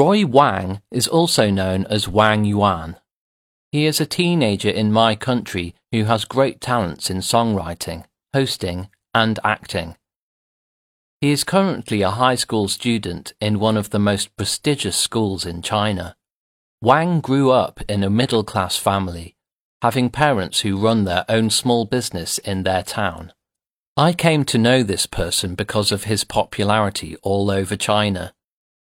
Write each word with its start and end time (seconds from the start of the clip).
Roy 0.00 0.24
Wang 0.24 0.80
is 0.90 1.06
also 1.06 1.50
known 1.50 1.84
as 1.90 2.08
Wang 2.08 2.46
Yuan. 2.46 2.96
He 3.70 3.84
is 3.84 4.00
a 4.00 4.06
teenager 4.06 4.70
in 4.70 4.90
my 4.90 5.14
country 5.14 5.74
who 5.92 6.04
has 6.04 6.24
great 6.24 6.58
talents 6.58 7.10
in 7.10 7.18
songwriting, 7.18 8.06
hosting, 8.32 8.88
and 9.12 9.38
acting. 9.44 9.96
He 11.20 11.32
is 11.32 11.44
currently 11.44 12.00
a 12.00 12.12
high 12.12 12.36
school 12.36 12.66
student 12.66 13.34
in 13.42 13.60
one 13.60 13.76
of 13.76 13.90
the 13.90 13.98
most 13.98 14.34
prestigious 14.38 14.96
schools 14.96 15.44
in 15.44 15.60
China. 15.60 16.16
Wang 16.80 17.20
grew 17.20 17.50
up 17.50 17.82
in 17.86 18.02
a 18.02 18.08
middle 18.08 18.42
class 18.42 18.78
family, 18.78 19.36
having 19.82 20.08
parents 20.08 20.60
who 20.60 20.78
run 20.78 21.04
their 21.04 21.26
own 21.28 21.50
small 21.50 21.84
business 21.84 22.38
in 22.38 22.62
their 22.62 22.82
town. 22.82 23.34
I 23.98 24.14
came 24.14 24.46
to 24.46 24.56
know 24.56 24.82
this 24.82 25.04
person 25.04 25.54
because 25.54 25.92
of 25.92 26.04
his 26.04 26.24
popularity 26.24 27.18
all 27.20 27.50
over 27.50 27.76
China. 27.76 28.32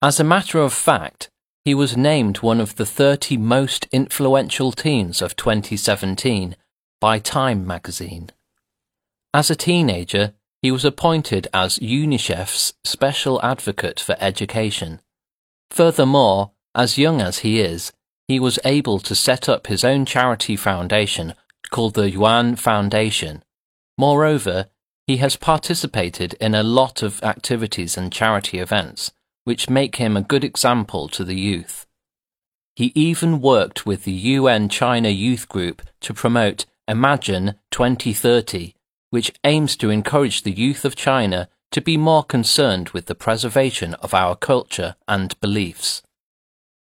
As 0.00 0.20
a 0.20 0.24
matter 0.24 0.60
of 0.60 0.72
fact, 0.72 1.28
he 1.64 1.74
was 1.74 1.96
named 1.96 2.38
one 2.38 2.60
of 2.60 2.76
the 2.76 2.86
30 2.86 3.36
most 3.36 3.88
influential 3.90 4.70
teens 4.70 5.20
of 5.20 5.34
2017 5.34 6.54
by 7.00 7.18
Time 7.18 7.66
magazine. 7.66 8.30
As 9.34 9.50
a 9.50 9.56
teenager, 9.56 10.34
he 10.62 10.70
was 10.70 10.84
appointed 10.84 11.48
as 11.52 11.80
UNICEF's 11.80 12.74
Special 12.84 13.42
Advocate 13.42 13.98
for 13.98 14.14
Education. 14.20 15.00
Furthermore, 15.72 16.52
as 16.76 16.96
young 16.96 17.20
as 17.20 17.40
he 17.40 17.60
is, 17.60 17.92
he 18.28 18.38
was 18.38 18.60
able 18.64 19.00
to 19.00 19.16
set 19.16 19.48
up 19.48 19.66
his 19.66 19.82
own 19.82 20.06
charity 20.06 20.54
foundation 20.54 21.34
called 21.70 21.94
the 21.94 22.08
Yuan 22.08 22.54
Foundation. 22.54 23.42
Moreover, 23.96 24.68
he 25.08 25.16
has 25.16 25.34
participated 25.34 26.34
in 26.34 26.54
a 26.54 26.62
lot 26.62 27.02
of 27.02 27.20
activities 27.24 27.96
and 27.96 28.12
charity 28.12 28.60
events, 28.60 29.10
which 29.48 29.70
make 29.70 29.96
him 29.96 30.14
a 30.14 30.20
good 30.20 30.44
example 30.44 31.08
to 31.08 31.24
the 31.24 31.40
youth. 31.40 31.86
He 32.76 32.92
even 32.94 33.40
worked 33.40 33.86
with 33.86 34.04
the 34.04 34.12
UN 34.12 34.68
China 34.68 35.08
Youth 35.08 35.48
Group 35.48 35.80
to 36.02 36.12
promote 36.12 36.66
Imagine 36.86 37.54
2030, 37.70 38.74
which 39.08 39.32
aims 39.44 39.74
to 39.76 39.88
encourage 39.88 40.42
the 40.42 40.52
youth 40.52 40.84
of 40.84 40.96
China 40.96 41.48
to 41.70 41.80
be 41.80 41.96
more 41.96 42.24
concerned 42.24 42.90
with 42.90 43.06
the 43.06 43.14
preservation 43.14 43.94
of 43.94 44.12
our 44.12 44.36
culture 44.36 44.96
and 45.08 45.40
beliefs. 45.40 46.02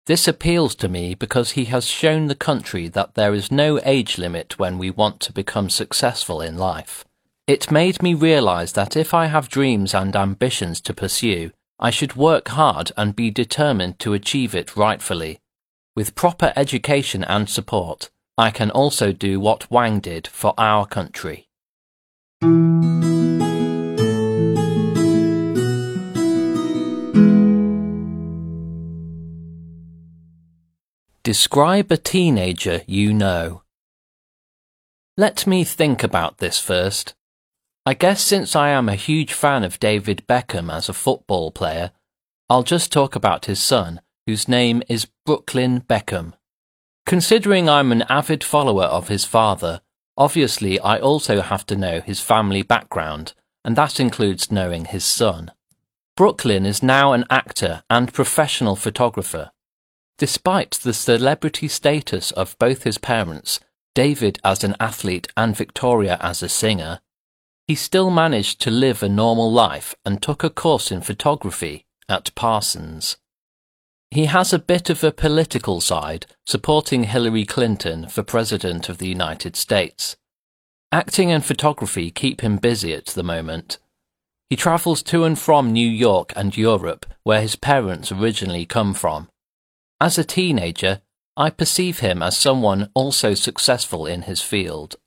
This 0.05 0.27
appeals 0.27 0.75
to 0.75 0.87
me 0.87 1.15
because 1.15 1.51
he 1.51 1.65
has 1.65 1.85
shown 1.87 2.27
the 2.27 2.35
country 2.35 2.87
that 2.89 3.15
there 3.15 3.33
is 3.33 3.51
no 3.51 3.79
age 3.83 4.19
limit 4.19 4.59
when 4.59 4.77
we 4.77 4.91
want 4.91 5.19
to 5.21 5.33
become 5.33 5.71
successful 5.71 6.41
in 6.41 6.59
life. 6.59 7.05
It 7.47 7.71
made 7.71 8.03
me 8.03 8.13
realize 8.13 8.73
that 8.73 8.95
if 8.95 9.15
I 9.15 9.25
have 9.25 9.49
dreams 9.49 9.95
and 9.95 10.15
ambitions 10.15 10.79
to 10.81 10.93
pursue, 10.93 11.49
I 11.83 11.89
should 11.89 12.15
work 12.15 12.49
hard 12.49 12.91
and 12.95 13.15
be 13.15 13.31
determined 13.31 13.97
to 13.99 14.13
achieve 14.13 14.53
it 14.53 14.77
rightfully. 14.77 15.39
With 15.95 16.13
proper 16.13 16.53
education 16.55 17.23
and 17.23 17.49
support, 17.49 18.11
I 18.37 18.51
can 18.51 18.69
also 18.69 19.11
do 19.11 19.39
what 19.39 19.71
Wang 19.71 19.99
did 19.99 20.27
for 20.27 20.53
our 20.59 20.85
country. 20.85 21.47
Describe 31.23 31.91
a 31.91 31.97
teenager 31.97 32.81
you 32.85 33.11
know. 33.11 33.63
Let 35.17 35.47
me 35.47 35.63
think 35.63 36.03
about 36.03 36.37
this 36.37 36.59
first. 36.59 37.15
I 37.83 37.95
guess 37.95 38.21
since 38.21 38.55
I 38.55 38.69
am 38.69 38.87
a 38.87 38.95
huge 38.95 39.33
fan 39.33 39.63
of 39.63 39.79
David 39.79 40.23
Beckham 40.27 40.71
as 40.71 40.87
a 40.87 40.93
football 40.93 41.49
player, 41.49 41.91
I'll 42.47 42.61
just 42.61 42.91
talk 42.91 43.15
about 43.15 43.45
his 43.45 43.59
son, 43.59 44.01
whose 44.27 44.47
name 44.47 44.83
is 44.87 45.07
Brooklyn 45.25 45.81
Beckham. 45.81 46.33
Considering 47.07 47.67
I'm 47.67 47.91
an 47.91 48.03
avid 48.03 48.43
follower 48.43 48.83
of 48.83 49.07
his 49.07 49.25
father, 49.25 49.81
obviously 50.15 50.79
I 50.79 50.99
also 50.99 51.41
have 51.41 51.65
to 51.67 51.75
know 51.75 52.01
his 52.01 52.19
family 52.19 52.61
background, 52.61 53.33
and 53.65 53.75
that 53.75 53.99
includes 53.99 54.51
knowing 54.51 54.85
his 54.85 55.03
son. 55.03 55.49
Brooklyn 56.15 56.67
is 56.67 56.83
now 56.83 57.13
an 57.13 57.25
actor 57.31 57.81
and 57.89 58.13
professional 58.13 58.75
photographer. 58.75 59.49
Despite 60.19 60.71
the 60.83 60.93
celebrity 60.93 61.67
status 61.67 62.29
of 62.33 62.55
both 62.59 62.83
his 62.83 62.99
parents, 62.99 63.59
David 63.95 64.37
as 64.43 64.63
an 64.63 64.75
athlete 64.79 65.29
and 65.35 65.57
Victoria 65.57 66.19
as 66.21 66.43
a 66.43 66.49
singer, 66.49 66.99
he 67.71 67.75
still 67.75 68.09
managed 68.09 68.59
to 68.59 68.69
live 68.69 69.01
a 69.01 69.07
normal 69.07 69.49
life 69.49 69.95
and 70.03 70.21
took 70.21 70.43
a 70.43 70.49
course 70.49 70.91
in 70.91 70.99
photography 70.99 71.85
at 72.09 72.35
Parsons. 72.35 73.15
He 74.09 74.25
has 74.25 74.51
a 74.51 74.59
bit 74.59 74.89
of 74.89 75.05
a 75.05 75.11
political 75.13 75.79
side, 75.79 76.25
supporting 76.45 77.05
Hillary 77.05 77.45
Clinton 77.45 78.09
for 78.09 78.23
President 78.23 78.89
of 78.89 78.97
the 78.97 79.07
United 79.07 79.55
States. 79.55 80.17
Acting 80.91 81.31
and 81.31 81.45
photography 81.45 82.11
keep 82.11 82.41
him 82.41 82.57
busy 82.57 82.93
at 82.93 83.05
the 83.05 83.23
moment. 83.23 83.77
He 84.49 84.57
travels 84.57 85.01
to 85.03 85.23
and 85.23 85.39
from 85.39 85.71
New 85.71 85.89
York 85.89 86.33
and 86.35 86.57
Europe, 86.57 87.05
where 87.23 87.41
his 87.41 87.55
parents 87.55 88.11
originally 88.11 88.65
come 88.65 88.93
from. 88.93 89.29
As 90.01 90.17
a 90.17 90.25
teenager, 90.25 90.99
I 91.37 91.49
perceive 91.51 91.99
him 91.99 92.21
as 92.21 92.35
someone 92.35 92.89
also 92.93 93.33
successful 93.33 94.05
in 94.05 94.23
his 94.23 94.41
field 94.41 94.97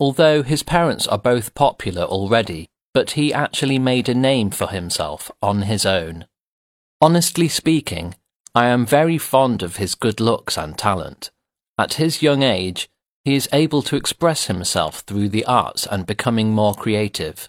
although 0.00 0.42
his 0.42 0.62
parents 0.62 1.06
are 1.06 1.18
both 1.18 1.54
popular 1.54 2.02
already, 2.02 2.68
but 2.94 3.12
he 3.12 3.32
actually 3.32 3.78
made 3.78 4.08
a 4.08 4.14
name 4.14 4.50
for 4.50 4.68
himself 4.68 5.30
on 5.42 5.62
his 5.62 5.84
own. 5.84 6.26
Honestly 7.00 7.48
speaking, 7.48 8.14
I 8.54 8.66
am 8.66 8.86
very 8.86 9.18
fond 9.18 9.62
of 9.62 9.76
his 9.76 9.94
good 9.94 10.20
looks 10.20 10.56
and 10.56 10.76
talent. 10.78 11.30
At 11.76 11.94
his 11.94 12.22
young 12.22 12.42
age, 12.42 12.88
he 13.24 13.34
is 13.34 13.48
able 13.52 13.82
to 13.82 13.96
express 13.96 14.46
himself 14.46 15.00
through 15.00 15.28
the 15.28 15.44
arts 15.44 15.86
and 15.86 16.06
becoming 16.06 16.50
more 16.50 16.74
creative. 16.74 17.48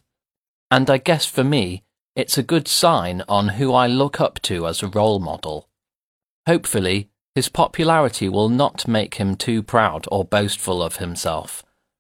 And 0.70 0.90
I 0.90 0.98
guess 0.98 1.26
for 1.26 1.44
me, 1.44 1.84
it's 2.16 2.38
a 2.38 2.44
good 2.44 2.68
sign 2.68 3.24
on 3.30 3.50
who 3.50 3.74
I 3.74 3.88
look 3.88 4.20
up 4.20 4.40
to 4.44 4.68
as 4.68 4.84
a 4.84 4.88
role 4.88 5.20
model. 5.20 5.70
Hopefully, 6.48 7.10
his 7.34 7.48
popularity 7.48 8.28
will 8.28 8.50
not 8.50 8.88
make 8.88 9.16
him 9.16 9.36
too 9.36 9.64
proud 9.64 10.06
or 10.12 10.26
boastful 10.26 10.84
of 10.84 10.98
himself 10.98 11.64